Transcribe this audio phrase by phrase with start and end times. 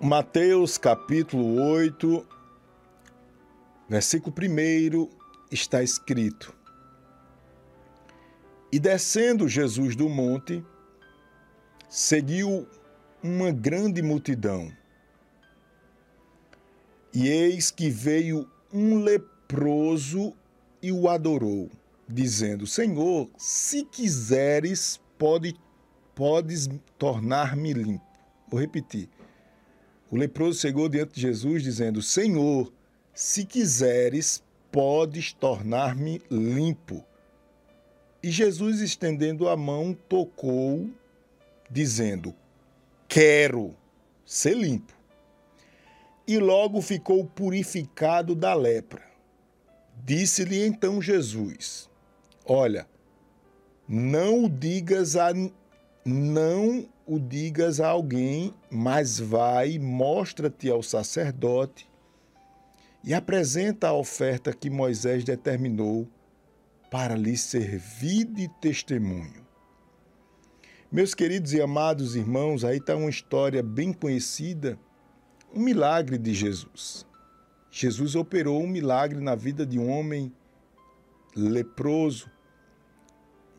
[0.00, 2.26] Mateus capítulo 8,
[3.88, 5.08] versículo 1
[5.50, 6.54] está escrito:
[8.70, 10.62] E descendo Jesus do monte,
[11.88, 12.68] seguiu
[13.22, 14.70] uma grande multidão.
[17.14, 20.34] E eis que veio um leproso
[20.82, 21.70] e o adorou,
[22.06, 25.54] dizendo: Senhor, se quiseres, pode,
[26.14, 26.68] podes
[26.98, 28.04] tornar-me limpo.
[28.46, 29.08] Vou repetir.
[30.10, 32.72] O leproso chegou diante de Jesus dizendo: Senhor,
[33.12, 37.04] se quiseres, podes tornar-me limpo.
[38.22, 40.88] E Jesus, estendendo a mão, tocou,
[41.70, 42.34] dizendo:
[43.08, 43.74] Quero
[44.24, 44.94] ser limpo.
[46.26, 49.02] E logo ficou purificado da lepra.
[50.04, 51.88] Disse-lhe então Jesus:
[52.44, 52.86] Olha,
[53.88, 55.32] não digas a
[56.04, 61.88] não o digas a alguém, mas vai, mostra-te ao sacerdote
[63.04, 66.08] e apresenta a oferta que Moisés determinou
[66.90, 69.46] para lhe servir de testemunho.
[70.90, 74.76] Meus queridos e amados irmãos, aí está uma história bem conhecida,
[75.54, 77.06] um milagre de Jesus.
[77.70, 80.32] Jesus operou um milagre na vida de um homem
[81.36, 82.28] leproso,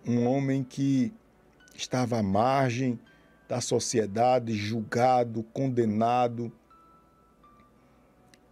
[0.06, 1.14] um homem que
[1.76, 3.00] estava à margem
[3.48, 6.52] da sociedade, julgado, condenado.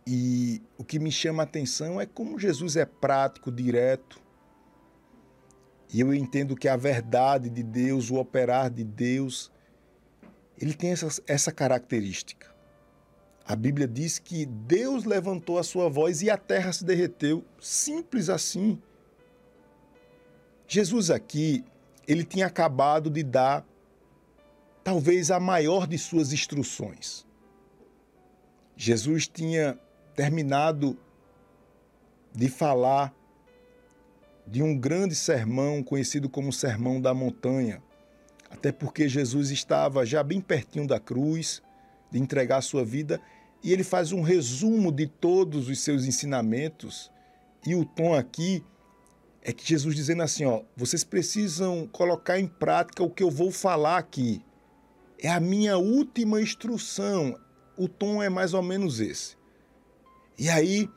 [0.08, 4.22] E o que me chama a atenção é como Jesus é prático, direto.
[5.94, 9.52] E eu entendo que a verdade de Deus, o operar de Deus,
[10.60, 12.54] ele tem essa, essa característica.
[13.48, 17.44] A Bíblia diz que Deus levantou a sua voz e a terra se derreteu.
[17.60, 18.82] Simples assim.
[20.68, 21.64] Jesus aqui,
[22.08, 23.66] ele tinha acabado de dar
[24.86, 27.26] talvez a maior de suas instruções.
[28.78, 29.80] Jesus tinha
[30.16, 30.96] terminado
[32.32, 33.12] de falar
[34.46, 37.82] de um grande sermão conhecido como Sermão da Montanha,
[38.48, 41.64] até porque Jesus estava já bem pertinho da cruz,
[42.12, 43.20] de entregar a sua vida,
[43.64, 47.12] e ele faz um resumo de todos os seus ensinamentos.
[47.66, 48.64] E o tom aqui
[49.42, 53.50] é que Jesus dizendo assim, ó, vocês precisam colocar em prática o que eu vou
[53.50, 54.45] falar aqui.
[55.26, 57.36] É a minha última instrução.
[57.76, 59.36] O tom é mais ou menos esse.
[60.38, 60.88] E aí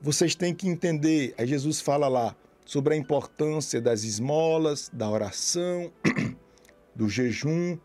[0.00, 5.92] vocês têm que entender, aí Jesus fala lá sobre a importância das esmolas, da oração,
[6.94, 7.76] do jejum.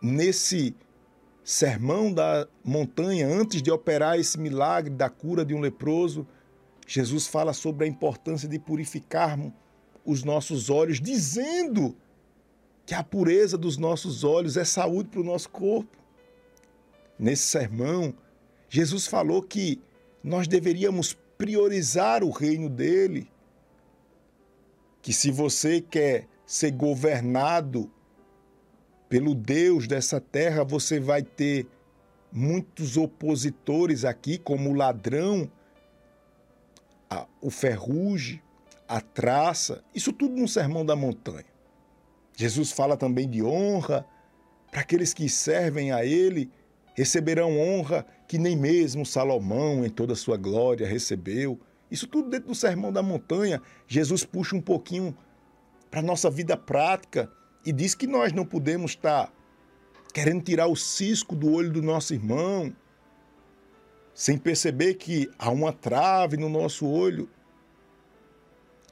[0.00, 0.76] Nesse
[1.42, 6.24] sermão da montanha, antes de operar esse milagre da cura de um leproso,
[6.86, 9.52] Jesus fala sobre a importância de purificarmos
[10.04, 11.96] os nossos olhos, dizendo
[12.88, 15.94] que a pureza dos nossos olhos é saúde para o nosso corpo.
[17.18, 18.14] Nesse sermão,
[18.66, 19.78] Jesus falou que
[20.24, 23.30] nós deveríamos priorizar o reino dele.
[25.02, 27.90] Que se você quer ser governado
[29.06, 31.66] pelo Deus dessa terra, você vai ter
[32.32, 35.50] muitos opositores aqui, como o ladrão,
[37.10, 38.40] a, o ferrugem,
[38.88, 41.47] a traça, isso tudo no Sermão da Montanha.
[42.38, 44.06] Jesus fala também de honra.
[44.70, 46.48] Para aqueles que servem a Ele,
[46.94, 51.58] receberão honra que nem mesmo Salomão, em toda a sua glória, recebeu.
[51.90, 53.60] Isso tudo dentro do Sermão da Montanha.
[53.88, 55.18] Jesus puxa um pouquinho
[55.90, 57.28] para a nossa vida prática
[57.66, 59.32] e diz que nós não podemos estar
[60.14, 62.72] querendo tirar o cisco do olho do nosso irmão,
[64.14, 67.28] sem perceber que há uma trave no nosso olho.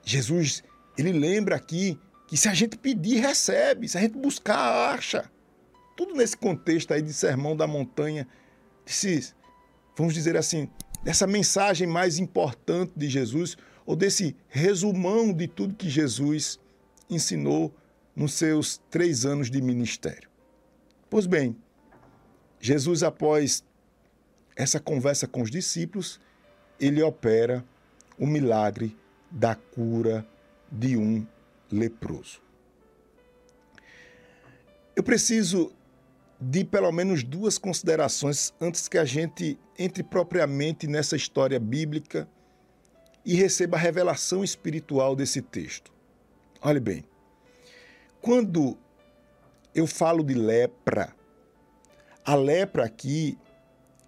[0.02, 0.64] Jesus,
[0.98, 5.30] ele lembra aqui que se a gente pedir, recebe, se a gente buscar, acha.
[5.96, 8.26] Tudo nesse contexto aí de sermão da montanha,
[8.84, 9.32] desse,
[9.96, 10.68] vamos dizer assim,
[11.02, 16.58] dessa mensagem mais importante de Jesus, ou desse resumão de tudo que Jesus
[17.08, 17.72] ensinou
[18.14, 20.28] nos seus três anos de ministério.
[21.08, 21.56] Pois bem,
[22.58, 23.64] Jesus, após
[24.56, 26.20] essa conversa com os discípulos,
[26.80, 27.64] ele opera
[28.18, 28.96] o milagre
[29.30, 30.26] da cura
[30.72, 31.24] de um
[31.70, 32.40] leproso.
[34.94, 35.72] Eu preciso
[36.40, 42.28] de pelo menos duas considerações antes que a gente entre propriamente nessa história bíblica
[43.24, 45.92] e receba a revelação espiritual desse texto.
[46.60, 47.04] Olhe bem,
[48.20, 48.76] quando
[49.74, 51.14] eu falo de lepra,
[52.24, 53.38] a lepra aqui,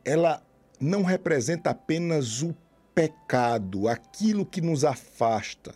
[0.04, 0.42] ela
[0.80, 2.54] não representa apenas o
[2.94, 5.74] pecado, aquilo que nos afasta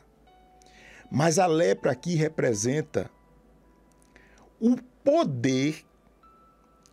[1.15, 3.11] mas a lepra aqui representa
[4.59, 5.85] o poder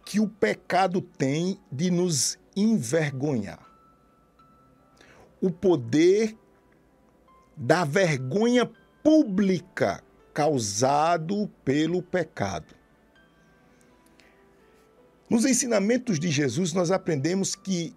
[0.05, 3.65] que o pecado tem de nos envergonhar.
[5.41, 6.35] O poder
[7.55, 8.69] da vergonha
[9.01, 12.75] pública causado pelo pecado.
[15.29, 17.95] Nos ensinamentos de Jesus, nós aprendemos que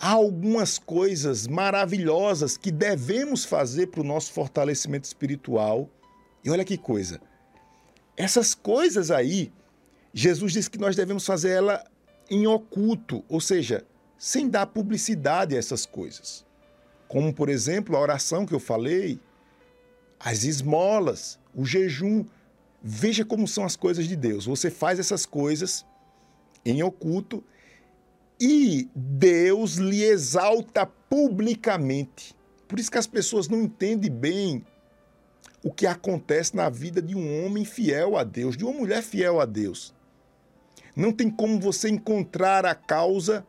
[0.00, 5.90] há algumas coisas maravilhosas que devemos fazer para o nosso fortalecimento espiritual.
[6.42, 7.20] E olha que coisa.
[8.16, 9.52] Essas coisas aí,
[10.14, 11.84] Jesus disse que nós devemos fazer ela
[12.30, 13.84] em oculto, ou seja,
[14.16, 16.46] sem dar publicidade a essas coisas.
[17.06, 19.20] Como, por exemplo, a oração que eu falei,
[20.18, 22.24] as esmolas, o jejum.
[22.82, 24.46] Veja como são as coisas de Deus.
[24.46, 25.84] Você faz essas coisas
[26.64, 27.44] em oculto
[28.40, 32.34] e Deus lhe exalta publicamente.
[32.66, 34.64] Por isso que as pessoas não entendem bem
[35.62, 39.40] o que acontece na vida de um homem fiel a Deus, de uma mulher fiel
[39.40, 39.94] a Deus.
[40.96, 43.46] Não tem como você encontrar a causa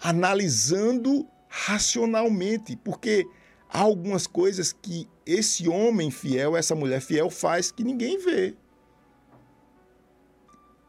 [0.00, 3.26] analisando racionalmente, porque
[3.68, 8.56] há algumas coisas que esse homem fiel, essa mulher fiel faz que ninguém vê.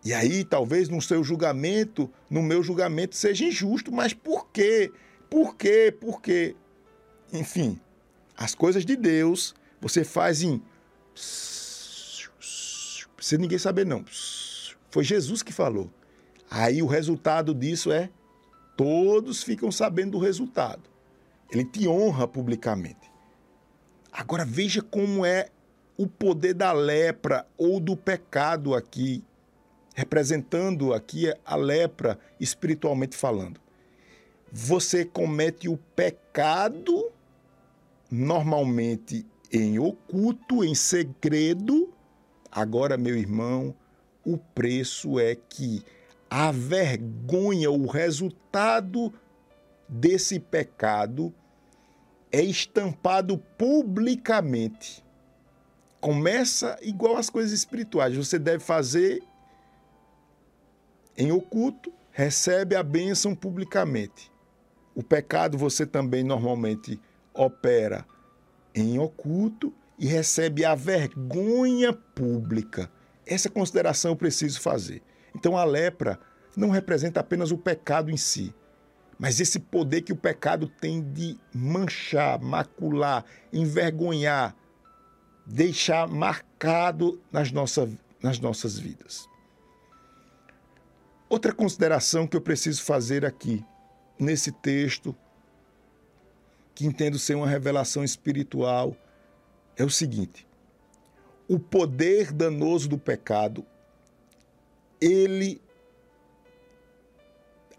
[0.06, 4.92] E aí, talvez no seu julgamento, no meu julgamento, seja injusto, mas por quê?
[5.30, 5.96] Por quê?
[5.98, 6.56] Por quê?
[7.32, 7.80] Enfim,
[8.36, 10.62] as coisas de Deus você faz em.
[13.20, 14.04] Sem ninguém saber, não.
[14.92, 15.90] Foi Jesus que falou.
[16.52, 18.10] Aí o resultado disso é:
[18.76, 20.84] todos ficam sabendo do resultado.
[21.50, 23.10] Ele te honra publicamente.
[24.12, 25.48] Agora veja como é
[25.98, 29.24] o poder da lepra ou do pecado aqui
[29.94, 33.60] representando aqui a lepra espiritualmente falando.
[34.52, 37.12] Você comete o pecado
[38.10, 41.92] normalmente em oculto, em segredo.
[42.52, 43.74] Agora, meu irmão,
[44.26, 45.84] o preço é que
[46.30, 49.14] a vergonha, o resultado
[49.88, 51.34] desse pecado
[52.32, 55.04] é estampado publicamente.
[56.02, 58.16] Começa igual as coisas espirituais.
[58.16, 59.24] Você deve fazer
[61.18, 64.32] em oculto, recebe a bênção publicamente.
[64.96, 67.00] O pecado você também normalmente
[67.34, 68.06] opera
[68.76, 72.92] em oculto e recebe a vergonha pública.
[73.26, 75.02] Essa consideração eu preciso fazer.
[75.36, 76.20] Então a lepra
[76.56, 78.54] não representa apenas o pecado em si,
[79.18, 84.56] mas esse poder que o pecado tem de manchar, macular, envergonhar,
[85.46, 87.90] deixar marcado nas, nossa,
[88.22, 89.28] nas nossas vidas.
[91.30, 93.66] Outra consideração que eu preciso fazer aqui,
[94.20, 95.16] nesse texto,
[96.76, 98.96] que entendo ser uma revelação espiritual,
[99.76, 100.48] é o seguinte:
[101.48, 103.66] o poder danoso do pecado,
[105.00, 105.62] ele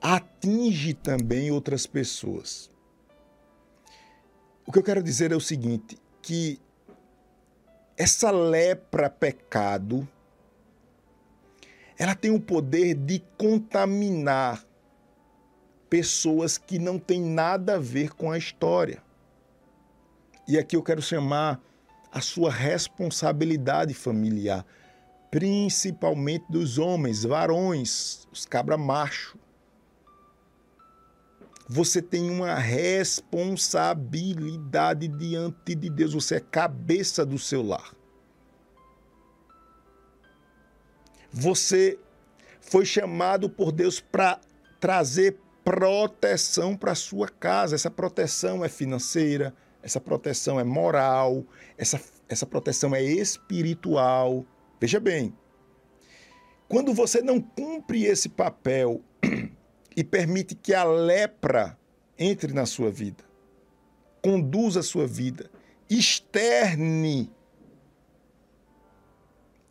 [0.00, 2.70] atinge também outras pessoas.
[4.66, 6.60] O que eu quero dizer é o seguinte, que
[7.96, 10.08] essa lepra pecado,
[11.98, 14.64] ela tem o poder de contaminar
[15.88, 19.02] pessoas que não têm nada a ver com a história.
[20.46, 21.58] E aqui eu quero chamar
[22.10, 24.66] a sua responsabilidade familiar,
[25.30, 29.38] principalmente dos homens, varões, os cabra macho.
[31.68, 37.94] Você tem uma responsabilidade diante de Deus, você é cabeça do seu lar.
[41.36, 41.98] Você
[42.60, 44.40] foi chamado por Deus para
[44.78, 47.74] trazer proteção para sua casa.
[47.74, 51.44] Essa proteção é financeira, essa proteção é moral,
[51.76, 54.46] essa, essa proteção é espiritual.
[54.80, 55.34] Veja bem,
[56.68, 59.02] quando você não cumpre esse papel
[59.96, 61.76] e permite que a lepra
[62.16, 63.24] entre na sua vida,
[64.22, 65.50] conduza a sua vida,
[65.90, 67.28] externe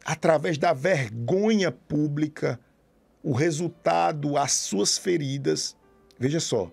[0.06, 2.60] através da vergonha pública,
[3.22, 5.76] o resultado, as suas feridas.
[6.20, 6.72] Veja só,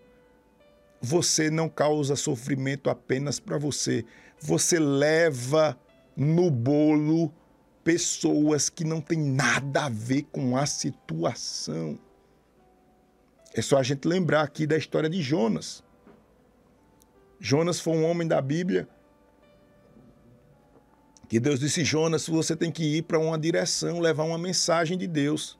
[1.00, 4.04] você não causa sofrimento apenas para você,
[4.40, 5.78] você leva
[6.16, 7.32] no bolo
[7.82, 11.98] pessoas que não têm nada a ver com a situação.
[13.54, 15.82] É só a gente lembrar aqui da história de Jonas.
[17.40, 18.88] Jonas foi um homem da Bíblia
[21.30, 25.06] que Deus disse: Jonas, você tem que ir para uma direção, levar uma mensagem de
[25.06, 25.56] Deus.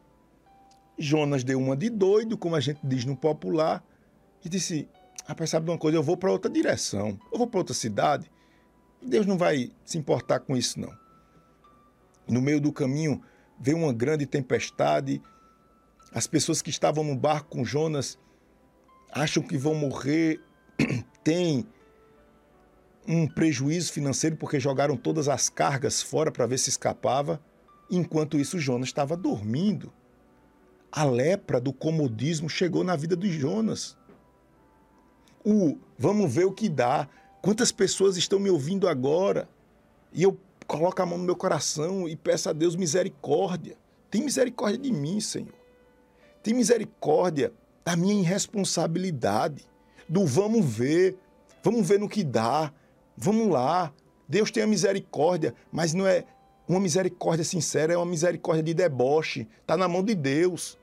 [0.99, 3.83] Jonas deu uma de doido, como a gente diz no popular,
[4.45, 4.89] e disse:
[5.25, 5.97] Rapaz, sabe de uma coisa?
[5.97, 8.29] Eu vou para outra direção, eu vou para outra cidade.
[9.00, 10.93] Deus não vai se importar com isso, não.
[12.29, 13.23] No meio do caminho
[13.59, 15.23] veio uma grande tempestade
[16.12, 18.19] As pessoas que estavam no barco com Jonas
[19.12, 20.41] acham que vão morrer,
[21.23, 21.65] têm
[23.07, 27.40] um prejuízo financeiro porque jogaram todas as cargas fora para ver se escapava.
[27.90, 29.92] Enquanto isso, Jonas estava dormindo.
[30.92, 33.97] A lepra do comodismo chegou na vida de Jonas.
[35.45, 37.09] O vamos ver o que dá.
[37.42, 39.49] Quantas pessoas estão me ouvindo agora?
[40.12, 43.76] E eu coloco a mão no meu coração e peço a Deus misericórdia.
[44.11, 45.54] Tem misericórdia de mim, Senhor.
[46.42, 47.52] Tem misericórdia
[47.85, 49.64] da minha irresponsabilidade,
[50.09, 51.16] do vamos ver,
[51.62, 52.73] vamos ver no que dá,
[53.21, 53.93] vamos lá.
[54.29, 56.25] Deus tem a misericórdia, mas não é
[56.69, 59.47] uma misericórdia sincera, é uma misericórdia de deboche.
[59.61, 60.79] Está na mão de Deus.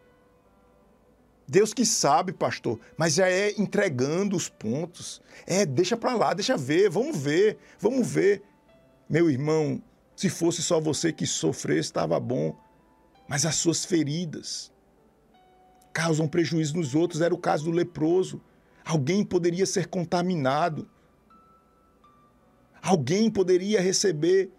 [1.48, 5.22] Deus que sabe, pastor, mas já é entregando os pontos.
[5.46, 8.44] É, deixa para lá, deixa ver, vamos ver, vamos ver.
[9.10, 9.82] Meu irmão,
[10.14, 12.54] se fosse só você que sofresse, estava bom.
[13.30, 14.72] Mas as suas feridas
[15.94, 17.22] causam prejuízo nos outros.
[17.22, 18.42] Era o caso do leproso.
[18.84, 20.90] Alguém poderia ser contaminado.
[22.88, 24.50] Alguém poderia receber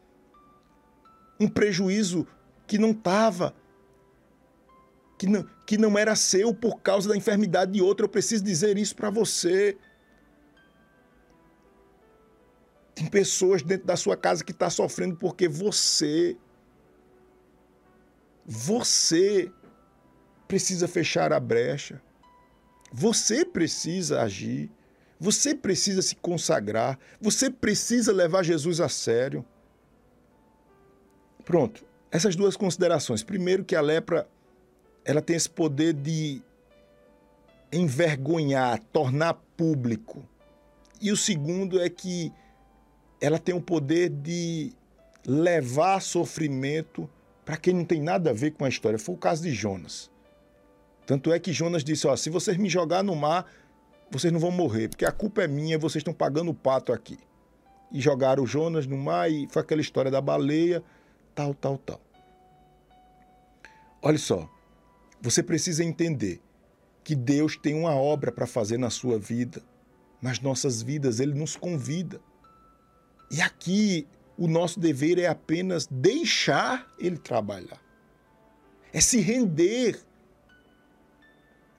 [1.41, 2.27] um prejuízo
[2.67, 3.55] que não estava,
[5.17, 8.05] que não, que não era seu por causa da enfermidade de outro.
[8.05, 9.79] Eu preciso dizer isso para você.
[12.95, 16.37] Tem pessoas dentro da sua casa que está sofrendo porque você,
[18.45, 19.51] você
[20.47, 22.03] precisa fechar a brecha.
[22.93, 24.71] Você precisa agir.
[25.21, 26.99] Você precisa se consagrar.
[27.21, 29.45] Você precisa levar Jesus a sério.
[31.45, 31.85] Pronto.
[32.11, 33.23] Essas duas considerações.
[33.23, 34.29] Primeiro, que a lepra
[35.05, 36.43] ela tem esse poder de
[37.73, 40.27] envergonhar, tornar público.
[41.01, 42.33] E o segundo é que
[43.21, 44.73] ela tem o poder de
[45.27, 47.09] levar sofrimento
[47.45, 48.99] para quem não tem nada a ver com a história.
[48.99, 50.11] Foi o caso de Jonas.
[51.07, 53.51] Tanto é que Jonas disse: ó, se vocês me jogar no mar,
[54.11, 57.19] vocês não vão morrer, porque a culpa é minha, vocês estão pagando o pato aqui.
[57.91, 60.83] E jogaram Jonas no mar e foi aquela história da baleia,
[61.35, 62.01] tal, tal, tal.
[64.03, 64.49] Olha só,
[65.21, 66.41] você precisa entender
[67.03, 69.63] que Deus tem uma obra para fazer na sua vida,
[70.21, 72.21] nas nossas vidas, Ele nos convida.
[73.31, 77.81] E aqui o nosso dever é apenas deixar Ele trabalhar,
[78.93, 80.01] é se render.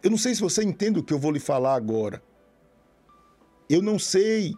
[0.01, 2.23] Eu não sei se você entende o que eu vou lhe falar agora.
[3.69, 4.55] Eu não sei.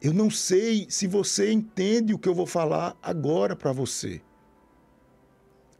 [0.00, 4.20] Eu não sei se você entende o que eu vou falar agora para você.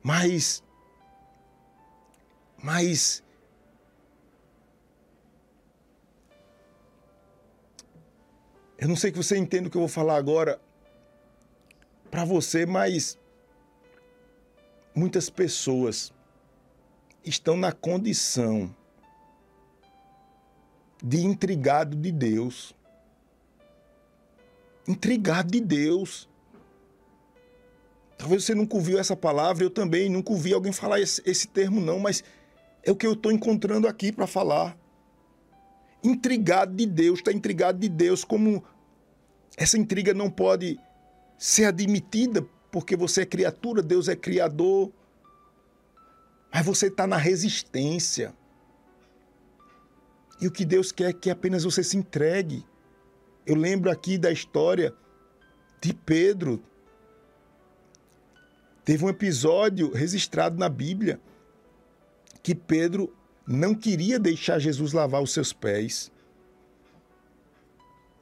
[0.02, 0.62] Mas
[2.62, 3.24] mas
[8.78, 10.60] eu não sei que você entenda o que eu vou falar agora
[12.08, 13.18] para você, mas
[14.94, 16.12] muitas pessoas
[17.24, 18.74] estão na condição
[21.02, 22.74] de intrigado de Deus.
[24.86, 26.28] Intrigado de Deus.
[28.16, 31.80] Talvez você nunca ouviu essa palavra, eu também nunca ouvi alguém falar esse, esse termo,
[31.80, 32.22] não, mas
[32.84, 34.76] é o que eu estou encontrando aqui para falar.
[36.04, 38.62] Intrigado de Deus, está intrigado de Deus, como
[39.56, 40.78] essa intriga não pode
[41.36, 44.90] ser admitida porque você é criatura, Deus é criador.
[46.52, 48.34] Mas você está na resistência.
[50.40, 52.66] E o que Deus quer é que apenas você se entregue.
[53.46, 54.94] Eu lembro aqui da história
[55.80, 56.62] de Pedro.
[58.84, 61.20] Teve um episódio registrado na Bíblia
[62.42, 63.14] que Pedro
[63.46, 66.10] não queria deixar Jesus lavar os seus pés.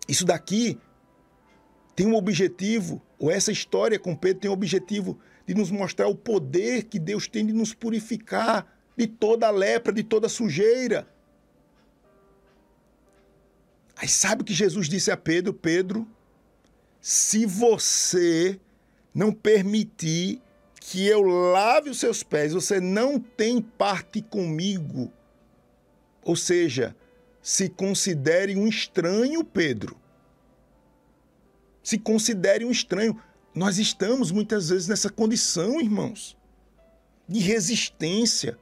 [0.06, 0.78] Isso daqui
[1.96, 5.18] tem um objetivo, ou essa história com Pedro tem um objetivo
[5.50, 9.92] de nos mostrar o poder que Deus tem de nos purificar de toda a lepra,
[9.92, 11.08] de toda a sujeira.
[13.96, 15.52] Aí sabe o que Jesus disse a Pedro?
[15.52, 16.06] Pedro,
[17.00, 18.60] se você
[19.12, 20.40] não permitir
[20.80, 25.12] que eu lave os seus pés, você não tem parte comigo.
[26.22, 26.94] Ou seja,
[27.42, 29.96] se considere um estranho, Pedro.
[31.82, 33.20] Se considere um estranho.
[33.54, 36.36] Nós estamos muitas vezes nessa condição, irmãos,
[37.28, 38.58] de resistência.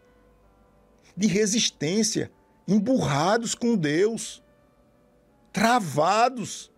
[1.17, 2.31] De resistência,
[2.67, 4.43] emburrados com Deus,
[5.53, 6.71] travados,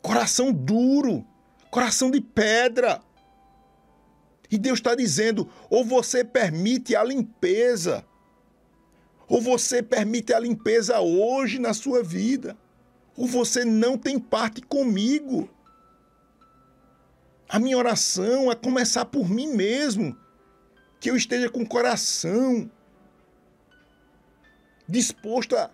[0.00, 1.24] coração duro
[1.72, 3.02] coração de pedra.
[4.48, 8.04] E Deus está dizendo: ou você permite a limpeza,
[9.26, 12.56] ou você permite a limpeza hoje na sua vida,
[13.16, 15.48] ou você não tem parte comigo.
[17.48, 20.16] A minha oração é começar por mim mesmo.
[20.98, 22.70] que eu esteja com o coração
[24.88, 25.68] disposto a,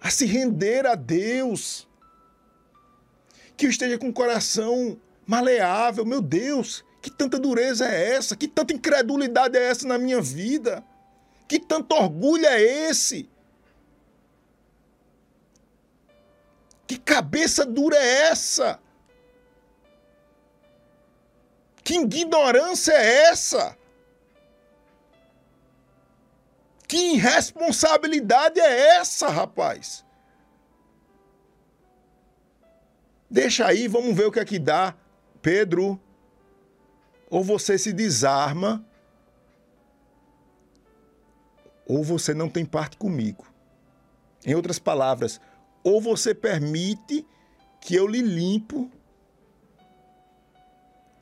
[0.00, 1.88] a se render a Deus,
[3.56, 6.04] que eu esteja com o coração maleável.
[6.04, 8.36] Meu Deus, que tanta dureza é essa?
[8.36, 10.84] Que tanta incredulidade é essa na minha vida?
[11.48, 13.28] Que tanto orgulho é esse?
[16.92, 18.78] Que cabeça dura é essa?
[21.82, 23.78] Que ignorância é essa?
[26.86, 30.04] Que irresponsabilidade é essa, rapaz?
[33.30, 34.94] Deixa aí, vamos ver o que é que dá.
[35.40, 35.98] Pedro,
[37.30, 38.84] ou você se desarma,
[41.86, 43.46] ou você não tem parte comigo.
[44.44, 45.40] Em outras palavras,
[45.82, 47.26] ou você permite
[47.80, 48.90] que eu lhe limpo,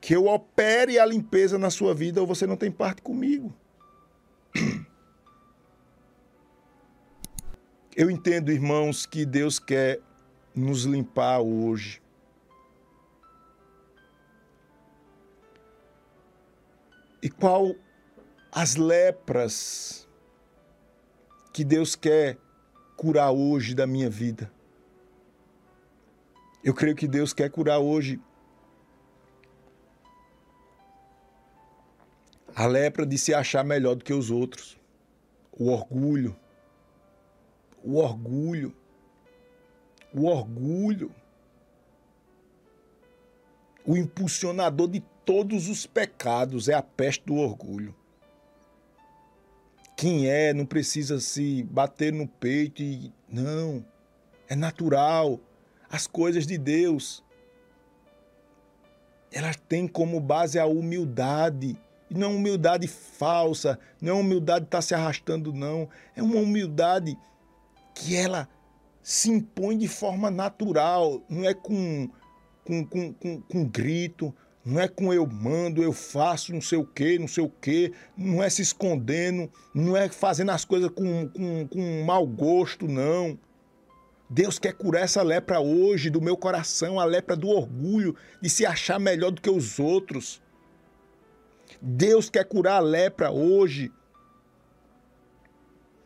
[0.00, 3.55] que eu opere a limpeza na sua vida, ou você não tem parte comigo.
[7.97, 10.00] Eu entendo, irmãos, que Deus quer
[10.55, 12.00] nos limpar hoje.
[17.23, 17.75] E qual
[18.50, 20.09] as lepras
[21.52, 22.38] que Deus quer
[23.00, 24.52] curar hoje da minha vida?
[26.62, 28.21] Eu creio que Deus quer curar hoje
[32.54, 34.78] a lepra de se achar melhor do que os outros,
[35.50, 36.37] o orgulho,
[37.83, 38.76] o orgulho.
[40.12, 41.11] O orgulho.
[43.83, 47.95] O impulsionador de todos os pecados é a peste do orgulho.
[50.00, 53.12] Quem é não precisa se bater no peito e.
[53.28, 53.85] Não.
[54.49, 55.38] É natural.
[55.90, 57.23] As coisas de Deus.
[59.30, 61.78] Elas têm como base a humildade.
[62.09, 65.87] E não é humildade falsa, não é humildade estar tá se arrastando, não.
[66.16, 67.14] É uma humildade
[67.94, 68.48] que ela
[69.03, 72.09] se impõe de forma natural, não é com,
[72.64, 76.85] com, com, com, com grito, não é com eu mando, eu faço não sei o
[76.85, 81.29] quê, não sei o quê, não é se escondendo, não é fazendo as coisas com,
[81.29, 83.38] com, com mau gosto, não.
[84.29, 88.64] Deus quer curar essa lepra hoje do meu coração, a lepra do orgulho, de se
[88.64, 90.40] achar melhor do que os outros.
[91.83, 93.90] Deus quer curar a lepra hoje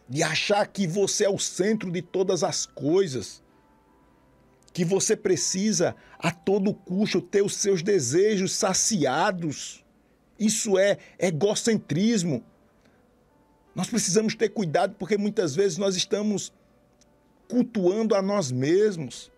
[0.09, 3.43] de achar que você é o centro de todas as coisas,
[4.75, 9.85] que você precisa a todo custo ter os seus desejos saciados.
[10.37, 12.45] Isso é egocentrismo.
[13.73, 16.53] Nós precisamos ter cuidado porque muitas vezes nós estamos
[17.49, 19.31] cultuando a nós mesmos.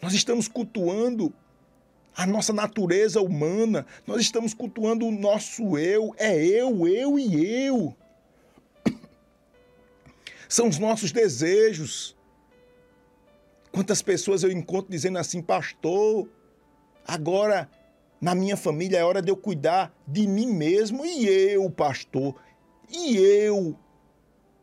[0.00, 1.34] Nós estamos cultuando
[2.16, 3.84] a nossa natureza humana.
[4.06, 6.14] Nós estamos cultuando o nosso eu.
[6.16, 7.96] É eu, eu e eu
[10.48, 12.16] são os nossos desejos.
[13.72, 16.28] Quantas pessoas eu encontro dizendo assim, pastor,
[17.06, 17.68] agora
[18.20, 22.34] na minha família é hora de eu cuidar de mim mesmo e eu, pastor,
[22.90, 23.78] e eu.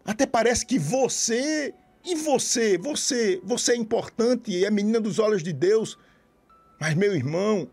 [0.04, 5.42] Até parece que você e você, você, você é importante e é menina dos olhos
[5.42, 5.98] de Deus.
[6.80, 7.68] Mas, meu irmão,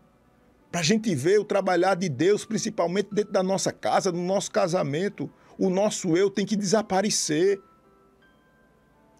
[0.71, 4.49] para a gente ver o trabalhar de Deus, principalmente dentro da nossa casa, no nosso
[4.49, 7.61] casamento, o nosso eu tem que desaparecer.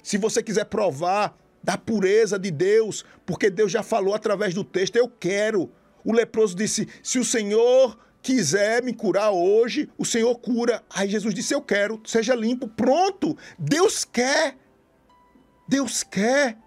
[0.02, 4.98] Se você quiser provar da pureza de Deus, porque Deus já falou através do texto,
[4.98, 5.72] eu quero.
[6.04, 10.84] O leproso disse: Se o Senhor quiser me curar hoje, o Senhor cura.
[10.90, 12.68] Aí Jesus disse: Eu quero, seja limpo.
[12.68, 13.38] Pronto!
[13.58, 14.58] Deus quer.
[15.68, 16.58] Deus quer.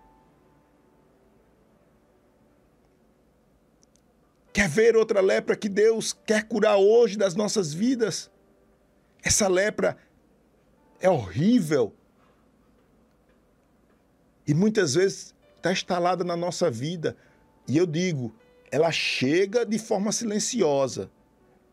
[4.52, 8.30] Quer ver outra lepra que Deus quer curar hoje das nossas vidas?
[9.22, 9.98] Essa lepra
[10.98, 11.94] é horrível
[14.46, 17.16] e muitas vezes está instalada na nossa vida.
[17.66, 18.32] E eu digo,
[18.70, 21.10] ela chega de forma silenciosa,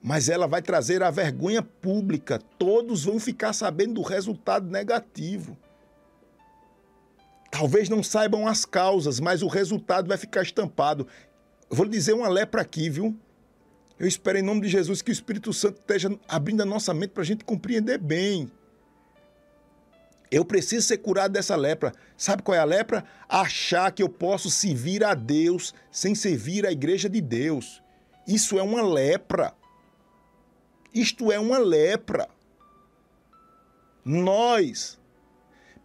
[0.01, 2.39] mas ela vai trazer a vergonha pública.
[2.57, 5.57] Todos vão ficar sabendo do resultado negativo.
[7.51, 11.07] Talvez não saibam as causas, mas o resultado vai ficar estampado.
[11.69, 13.15] Eu vou lhe dizer uma lepra aqui, viu?
[13.99, 17.11] Eu espero em nome de Jesus que o Espírito Santo esteja abrindo a nossa mente
[17.11, 18.51] para a gente compreender bem.
[20.33, 21.93] Eu preciso ser curado dessa lepra.
[22.17, 23.05] Sabe qual é a lepra?
[23.29, 27.83] Achar que eu posso servir a Deus sem servir a igreja de Deus.
[28.27, 29.53] Isso é uma lepra.
[30.91, 32.27] Isto é uma lepra.
[34.03, 34.99] Nós,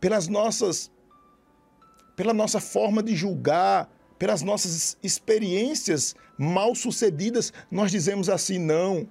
[0.01, 0.91] pelas nossas
[2.17, 3.87] pela nossa forma de julgar,
[4.19, 9.07] pelas nossas experiências mal sucedidas, nós dizemos assim: não,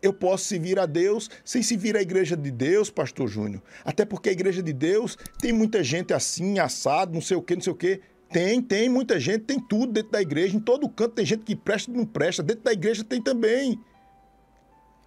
[0.00, 3.62] eu posso servir a Deus sem servir a igreja de Deus, pastor Júnior.
[3.84, 7.54] Até porque a igreja de Deus tem muita gente assim, assado, não sei o quê,
[7.54, 8.00] não sei o quê.
[8.30, 10.56] Tem, tem muita gente, tem tudo dentro da igreja.
[10.56, 12.42] Em todo canto tem gente que presta e não presta.
[12.42, 13.80] Dentro da igreja tem também.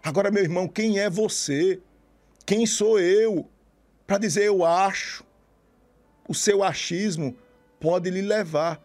[0.03, 1.79] Agora, meu irmão, quem é você?
[2.45, 3.47] Quem sou eu?
[4.07, 5.23] Para dizer eu acho.
[6.27, 7.35] O seu achismo
[7.79, 8.81] pode lhe levar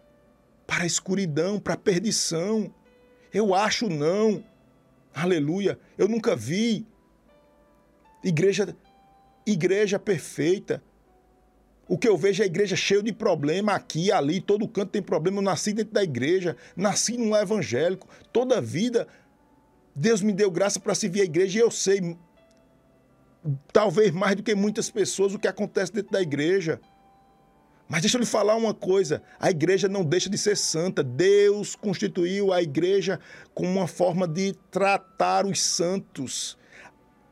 [0.66, 2.72] para a escuridão, para a perdição.
[3.32, 4.44] Eu acho não.
[5.16, 5.78] Aleluia.
[5.96, 6.86] Eu nunca vi
[8.22, 8.76] igreja
[9.46, 10.82] igreja perfeita.
[11.88, 15.00] O que eu vejo é a igreja cheia de problema aqui, ali, todo canto tem
[15.00, 15.38] problema.
[15.38, 18.06] Eu nasci dentro da igreja, nasci num evangélico.
[18.30, 19.08] Toda vida
[19.94, 22.18] Deus me deu graça para servir a igreja e eu sei,
[23.72, 26.78] talvez mais do que muitas pessoas, o que acontece dentro da igreja.
[27.88, 31.02] Mas deixa eu lhe falar uma coisa: a igreja não deixa de ser santa.
[31.02, 33.20] Deus constituiu a igreja
[33.54, 36.58] como uma forma de tratar os santos.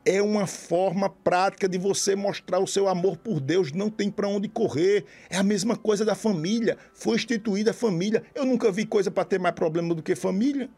[0.07, 3.71] É uma forma prática de você mostrar o seu amor por Deus.
[3.71, 5.03] Não tem para onde correr.
[5.31, 6.77] É a mesma coisa da família.
[6.93, 8.23] Foi instituída a família.
[8.35, 10.69] Eu nunca vi coisa para ter mais problema do que família.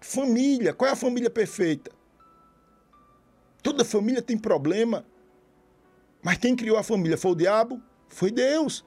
[0.00, 0.74] Família.
[0.74, 1.90] Qual é a família perfeita?
[3.62, 5.04] Toda família tem problema.
[6.28, 7.80] Mas quem criou a família foi o diabo?
[8.06, 8.84] Foi Deus.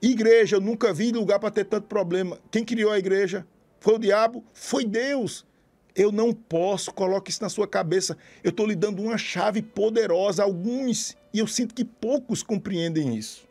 [0.00, 2.38] Igreja, eu nunca vi lugar para ter tanto problema.
[2.52, 3.44] Quem criou a igreja?
[3.80, 4.44] Foi o diabo?
[4.52, 5.44] Foi Deus.
[5.92, 8.16] Eu não posso, coloque isso na sua cabeça.
[8.44, 13.44] Eu estou lhe dando uma chave poderosa, alguns, e eu sinto que poucos compreendem isso.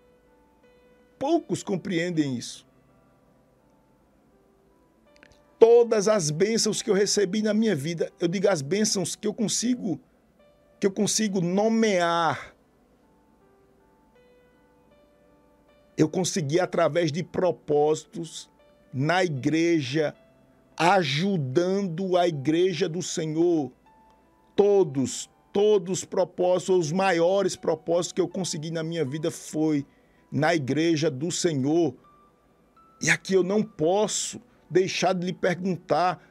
[1.19, 2.65] Poucos compreendem isso.
[5.59, 9.33] Todas as bênçãos que eu recebi na minha vida, eu digo as bênçãos que eu
[9.33, 9.99] consigo
[10.79, 12.54] que eu consigo nomear
[15.97, 18.49] eu consegui, através de propósitos
[18.93, 20.13] na igreja,
[20.77, 23.71] ajudando a igreja do Senhor.
[24.55, 29.85] Todos, todos os propósitos, os maiores propósitos que eu consegui na minha vida foi
[30.31, 31.93] na igreja do Senhor.
[33.01, 36.21] E aqui eu não posso deixar de lhe perguntar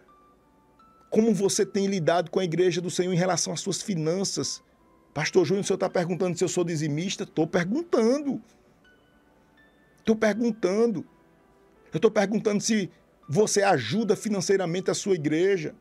[1.10, 4.62] como você tem lidado com a igreja do Senhor em relação às suas finanças.
[5.14, 7.22] Pastor Júnior, o senhor está perguntando se eu sou dizimista?
[7.22, 8.42] Estou perguntando.
[10.04, 11.02] Estou perguntando.
[11.90, 12.90] Eu estou perguntando se
[13.26, 15.74] você ajuda financeiramente a sua igreja.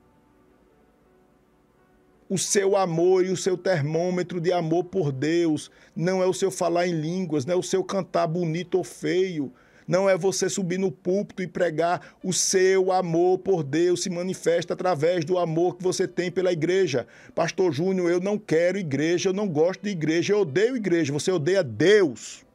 [2.29, 6.49] O seu amor e o seu termômetro de amor por Deus não é o seu
[6.49, 9.51] falar em línguas, não é o seu cantar bonito ou feio,
[9.85, 12.15] não é você subir no púlpito e pregar.
[12.23, 17.05] O seu amor por Deus se manifesta através do amor que você tem pela igreja.
[17.35, 21.11] Pastor Júnior, eu não quero igreja, eu não gosto de igreja, eu odeio igreja.
[21.11, 22.45] Você odeia Deus.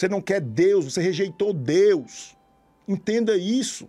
[0.00, 2.34] Você não quer Deus, você rejeitou Deus.
[2.88, 3.86] Entenda isso.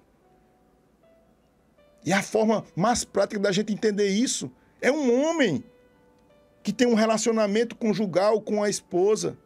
[2.04, 5.64] E a forma mais prática da gente entender isso é um homem
[6.62, 9.38] que tem um relacionamento conjugal com a esposa.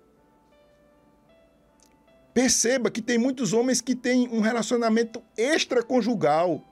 [2.34, 6.64] Perceba que tem muitos homens que têm um relacionamento extraconjugal.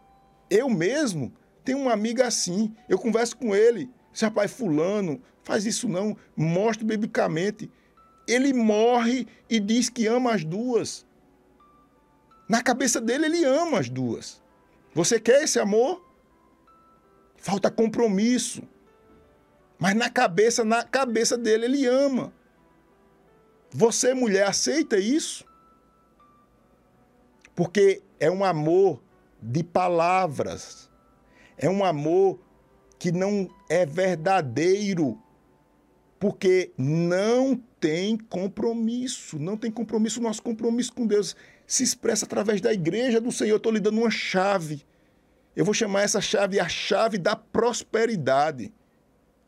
[0.50, 1.32] Eu mesmo
[1.64, 2.74] tenho uma amiga assim.
[2.90, 3.92] Eu converso com ele.
[4.12, 7.70] Esse rapaz fulano, faz isso não, mostro biblicamente
[8.28, 11.06] ele morre e diz que ama as duas.
[12.48, 14.42] Na cabeça dele, ele ama as duas.
[14.94, 16.04] Você quer esse amor?
[17.38, 18.62] Falta compromisso.
[19.80, 22.32] Mas na cabeça, na cabeça dele, ele ama.
[23.72, 25.46] Você, mulher, aceita isso?
[27.56, 29.02] Porque é um amor
[29.42, 30.90] de palavras.
[31.58, 32.40] É um amor
[33.00, 35.22] que não é verdadeiro.
[36.24, 40.22] Porque não tem compromisso, não tem compromisso.
[40.22, 41.36] Nosso compromisso com Deus
[41.68, 43.56] se expressa através da igreja do Senhor.
[43.56, 44.86] Eu estou lhe dando uma chave.
[45.54, 48.74] Eu vou chamar essa chave a chave da prosperidade.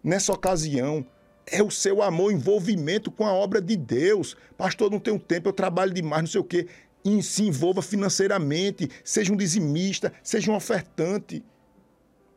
[0.03, 1.05] Nessa ocasião,
[1.45, 4.35] é o seu amor, envolvimento com a obra de Deus.
[4.57, 6.67] Pastor, não tenho tempo, eu trabalho demais, não sei o quê.
[7.05, 11.41] E se envolva financeiramente, seja um dizimista, seja um ofertante.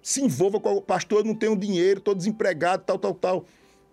[0.01, 3.45] Se envolva com o pastor, eu não tenho dinheiro, estou desempregado, tal, tal, tal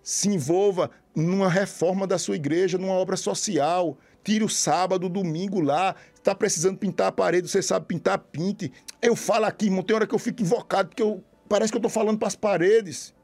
[0.05, 3.97] se envolva numa reforma da sua igreja, numa obra social.
[4.23, 5.95] Tire o sábado, o domingo lá.
[6.13, 8.71] Está precisando pintar a parede, você sabe pintar, pinte.
[9.01, 11.79] Eu falo aqui, irmão, tem hora que eu fico invocado, porque eu, parece que eu
[11.79, 13.15] estou falando para as paredes.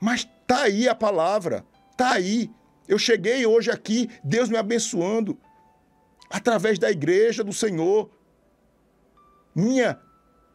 [0.00, 1.62] Mas tá aí a palavra,
[1.94, 2.50] tá aí.
[2.88, 5.38] Eu cheguei hoje aqui, Deus me abençoando,
[6.30, 8.10] através da igreja do Senhor.
[9.54, 10.00] Minha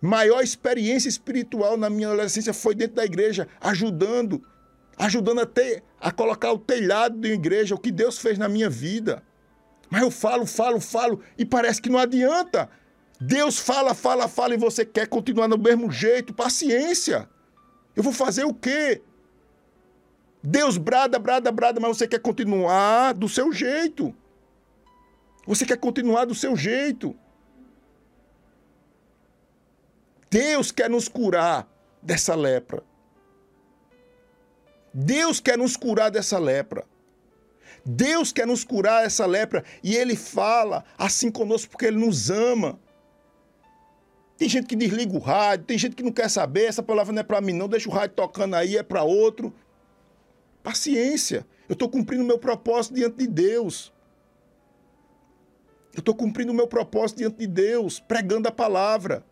[0.02, 4.42] maior experiência espiritual na minha adolescência foi dentro da igreja, ajudando
[4.98, 8.70] ajudando a, ter, a colocar o telhado da igreja, o que Deus fez na minha
[8.70, 9.24] vida.
[9.90, 12.70] Mas eu falo, falo, falo e parece que não adianta.
[13.20, 16.34] Deus fala, fala, fala e você quer continuar do mesmo jeito.
[16.34, 17.30] Paciência.
[17.96, 19.02] Eu vou fazer o quê?
[20.44, 24.14] Deus brada, brada, brada, mas você quer continuar do seu jeito.
[25.48, 27.16] Você quer continuar do seu jeito.
[30.30, 31.68] Deus quer nos curar
[32.02, 32.84] dessa lepra.
[34.98, 36.86] Deus quer nos curar dessa lepra.
[37.86, 42.80] Deus quer nos curar dessa lepra e Ele fala assim conosco porque Ele nos ama.
[44.38, 47.20] Tem gente que desliga o rádio, tem gente que não quer saber, essa palavra não
[47.20, 49.54] é para mim não, deixa o rádio tocando aí, é para outro.
[50.64, 51.46] Paciência.
[51.68, 53.92] Eu estou cumprindo o meu propósito diante de Deus.
[55.94, 59.26] Eu estou cumprindo o meu propósito diante de Deus, pregando a palavra.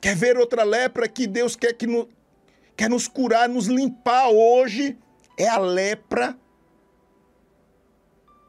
[0.00, 2.08] Quer ver outra lepra que Deus quer, que no,
[2.78, 4.96] quer nos curar, nos limpar hoje?
[5.36, 6.38] É a lepra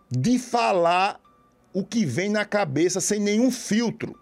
[0.10, 1.20] de falar
[1.74, 4.18] o que vem na cabeça sem nenhum filtro.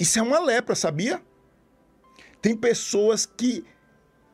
[0.00, 1.22] Isso é uma lepra, sabia?
[2.40, 3.64] Tem pessoas que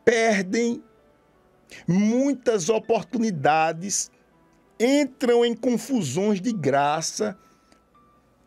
[0.04, 0.82] perdem
[1.86, 4.12] muitas oportunidades,
[4.78, 7.36] entram em confusões de graça,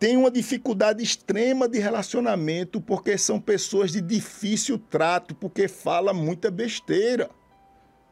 [0.04, 6.52] têm uma dificuldade extrema de relacionamento porque são pessoas de difícil trato, porque fala muita
[6.52, 7.30] besteira.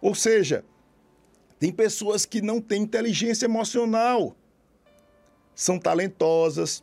[0.01, 0.63] Ou seja,
[1.59, 4.33] tem pessoas que não têm inteligência emocional,
[5.53, 6.81] são talentosas,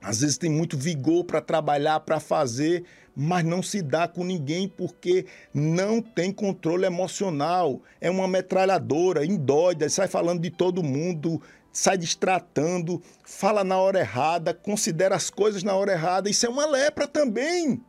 [0.00, 4.68] às vezes tem muito vigor para trabalhar, para fazer, mas não se dá com ninguém
[4.68, 7.82] porque não tem controle emocional.
[8.00, 11.42] É uma metralhadora, indóida, sai falando de todo mundo,
[11.76, 16.30] sai distratando, fala na hora errada, considera as coisas na hora errada.
[16.30, 17.84] Isso é uma lepra também.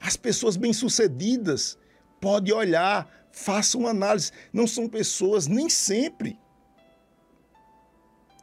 [0.00, 1.78] As pessoas bem-sucedidas
[2.20, 4.32] podem olhar, façam uma análise.
[4.52, 6.36] Não são pessoas, nem sempre,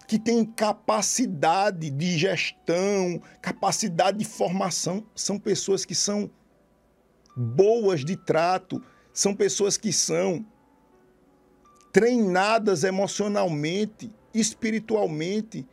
[0.08, 6.32] que têm capacidade de gestão, capacidade de formação, são pessoas que são
[7.36, 8.82] boas de trato,
[9.14, 10.46] são pessoas que são
[11.92, 15.68] treinadas emocionalmente, espiritualmente,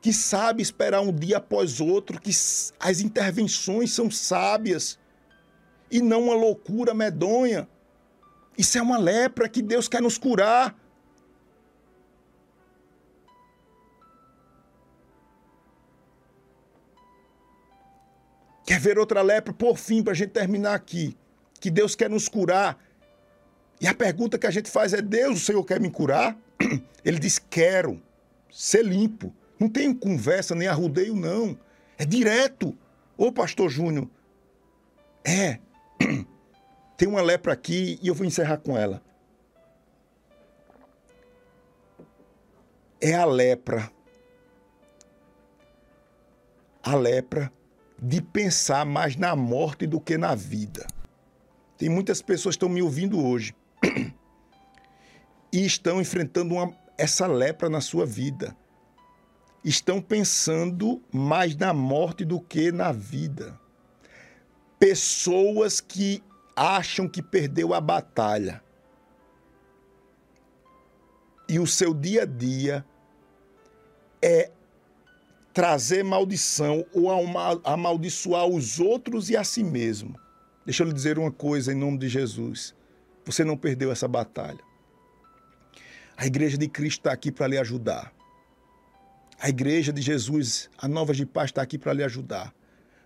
[0.00, 4.98] que sabe esperar um dia após outro, que as intervenções são sábias
[5.90, 7.68] e não uma loucura medonha.
[8.56, 10.76] Isso é uma lepra que Deus quer nos curar.
[18.66, 19.52] Quer ver outra lepra?
[19.52, 21.16] Por fim, para a gente terminar aqui.
[21.60, 22.78] Que Deus quer nos curar.
[23.80, 26.36] E a pergunta que a gente faz é: Deus, o Senhor quer me curar?
[27.04, 28.00] Ele diz: Quero
[28.50, 29.34] ser limpo.
[29.58, 31.58] Não tem conversa nem arrudeio, não.
[31.98, 32.76] É direto.
[33.16, 34.08] Ô, pastor Júnior,
[35.24, 35.58] é.
[36.96, 39.02] Tem uma lepra aqui e eu vou encerrar com ela.
[43.00, 43.90] É a lepra.
[46.82, 47.52] A lepra
[47.98, 50.86] de pensar mais na morte do que na vida.
[51.76, 53.54] Tem muitas pessoas que estão me ouvindo hoje
[55.54, 58.56] e estão enfrentando uma, essa lepra na sua vida.
[59.64, 63.56] Estão pensando mais na morte do que na vida.
[64.80, 66.20] Pessoas que
[66.56, 68.60] acham que perdeu a batalha.
[71.48, 72.84] E o seu dia a dia
[74.20, 74.50] é
[75.52, 77.08] trazer maldição ou
[77.62, 80.18] amaldiçoar os outros e a si mesmo.
[80.66, 82.74] Deixa eu lhe dizer uma coisa em nome de Jesus.
[83.24, 84.73] Você não perdeu essa batalha.
[86.16, 88.12] A igreja de Cristo está aqui para lhe ajudar.
[89.38, 92.54] A igreja de Jesus, a Nova de Paz, está aqui para lhe ajudar.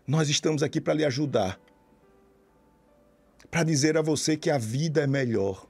[0.06, 1.58] Nós estamos aqui para lhe ajudar.
[3.50, 5.66] Para dizer a você que a vida é melhor.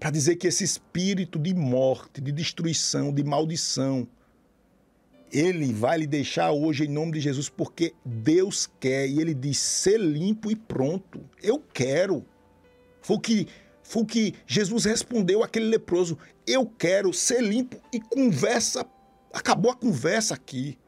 [0.00, 4.08] Para dizer que esse espírito de morte, de destruição, de maldição,
[5.30, 9.06] ele vai lhe deixar hoje em nome de Jesus, porque Deus quer.
[9.08, 11.20] E ele diz: ser limpo e pronto.
[11.42, 12.24] Eu quero.
[13.02, 13.46] Foi o que,
[13.88, 18.86] foi o que Jesus respondeu àquele leproso: Eu quero ser limpo e conversa.
[19.32, 20.78] Acabou a conversa aqui.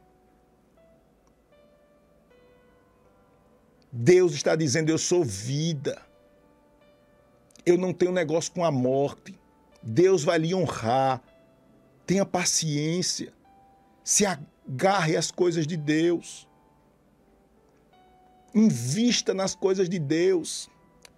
[3.91, 5.99] Deus está dizendo: Eu sou vida.
[7.65, 9.35] Eu não tenho negócio com a morte.
[9.83, 11.23] Deus vai lhe honrar.
[12.07, 13.33] Tenha paciência.
[14.05, 16.47] Se agarre às coisas de Deus.
[18.55, 20.69] Invista nas coisas de Deus.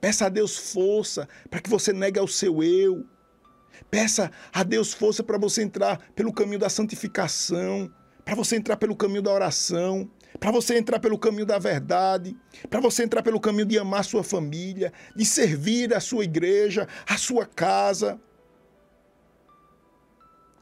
[0.02, 3.06] Peça a Deus força para que você negue ao seu eu.
[3.88, 7.88] Peça a Deus força para você entrar pelo caminho da santificação,
[8.24, 10.10] para você entrar pelo caminho da oração,
[10.40, 12.36] para você entrar pelo caminho da verdade,
[12.68, 17.16] para você entrar pelo caminho de amar sua família, de servir a sua igreja, a
[17.16, 18.20] sua casa.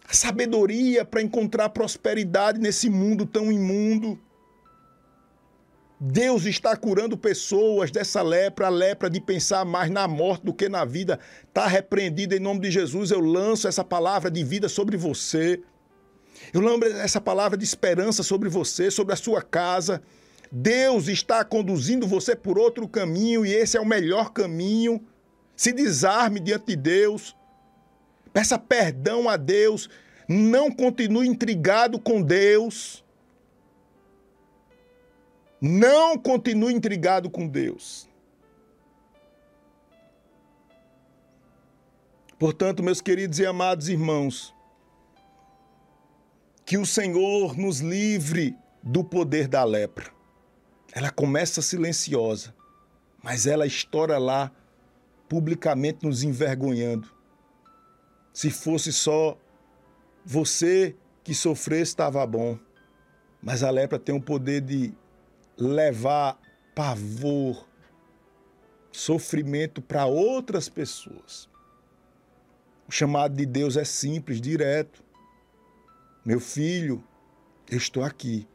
[0.07, 4.20] a sabedoria para encontrar prosperidade nesse mundo tão imundo.
[6.02, 10.66] Deus está curando pessoas dessa lepra, a lepra de pensar mais na morte do que
[10.66, 11.20] na vida.
[11.46, 13.10] Está repreendida em nome de Jesus.
[13.10, 15.60] Eu lanço essa palavra de vida sobre você.
[16.54, 20.00] Eu lembro essa palavra de esperança sobre você, sobre a sua casa.
[20.50, 25.04] Deus está conduzindo você por outro caminho e esse é o melhor caminho.
[25.54, 27.36] Se desarme diante de Deus.
[28.32, 29.90] Peça perdão a Deus.
[30.26, 33.04] Não continue intrigado com Deus.
[35.61, 38.09] Não continue intrigado com Deus.
[42.38, 44.55] Portanto, meus queridos e amados irmãos,
[46.64, 50.11] que o Senhor nos livre do poder da lepra.
[50.92, 52.55] Ela começa silenciosa,
[53.23, 54.51] mas ela estoura lá,
[55.29, 57.11] publicamente nos envergonhando.
[58.33, 59.37] Se fosse só
[60.25, 62.59] você que sofresse, estava bom.
[63.42, 64.94] Mas a lepra tem o poder de
[65.61, 66.40] levar
[66.75, 67.68] pavor,
[68.90, 71.49] sofrimento para outras pessoas.
[72.88, 75.05] O chamado de Deus é simples, direto.
[76.25, 77.05] Meu filho,
[77.70, 78.49] eu estou aqui.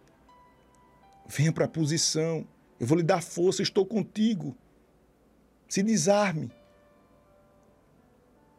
[1.28, 2.46] Venha para a posição.
[2.80, 4.56] Eu vou lhe dar força, estou contigo.
[5.70, 6.52] Se desarme.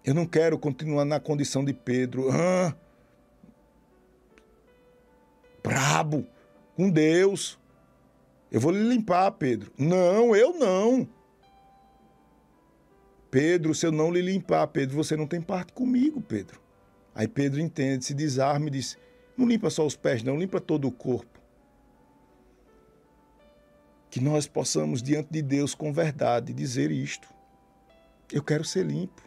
[0.05, 2.31] Eu não quero continuar na condição de Pedro.
[2.31, 2.75] Ah,
[5.63, 6.27] brabo,
[6.77, 7.59] com Deus.
[8.57, 9.71] Eu vou lhe limpar, Pedro.
[9.77, 11.07] Não, eu não.
[13.31, 16.59] Pedro, se eu não lhe limpar, Pedro, você não tem parte comigo, Pedro.
[17.15, 18.97] Aí Pedro entende, se desarma e diz:
[19.37, 21.39] Não limpa só os pés, não, limpa todo o corpo.
[24.09, 27.29] Que nós possamos, diante de Deus, com verdade, dizer isto.
[28.33, 29.21] Eu quero ser limpo.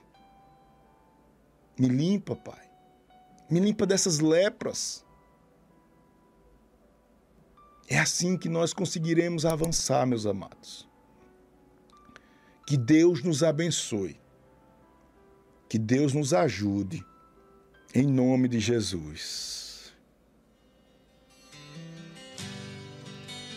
[1.79, 2.67] Me limpa, Pai.
[3.47, 5.05] Me limpa dessas lepras.
[7.89, 10.87] É assim que nós conseguiremos avançar, meus amados.
[12.67, 14.21] Que Deus nos abençoe.
[15.67, 17.03] Que Deus nos ajude.
[17.95, 19.68] Em nome de Jesus.